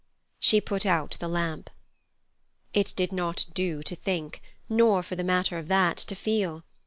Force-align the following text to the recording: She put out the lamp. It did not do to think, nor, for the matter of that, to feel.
She 0.39 0.59
put 0.59 0.83
out 0.83 1.15
the 1.19 1.27
lamp. 1.27 1.69
It 2.73 2.91
did 2.95 3.11
not 3.11 3.45
do 3.53 3.83
to 3.83 3.95
think, 3.95 4.41
nor, 4.67 5.03
for 5.03 5.15
the 5.15 5.23
matter 5.23 5.59
of 5.59 5.67
that, 5.67 5.97
to 5.97 6.15
feel. 6.15 6.63